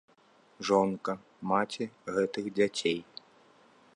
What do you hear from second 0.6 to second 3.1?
Жонка, маці гэтых дзяцей!